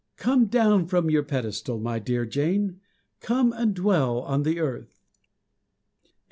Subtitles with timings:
[0.17, 2.81] Come down from your pedestal, my dear Jane
[3.19, 4.99] come and dwell on the earth.
[6.01, 6.13] THE END.